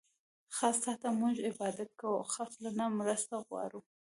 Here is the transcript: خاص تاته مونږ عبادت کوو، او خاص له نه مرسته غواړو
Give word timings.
خاص 0.55 0.77
تاته 0.83 1.09
مونږ 1.21 1.35
عبادت 1.49 1.89
کوو، 1.99 2.19
او 2.19 2.25
خاص 2.33 2.51
له 2.63 2.69
نه 2.79 2.85
مرسته 2.99 3.35
غواړو 3.47 3.79